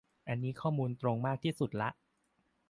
[0.27, 1.89] อันนี้ข้อมูลตรงมากที่สุดละ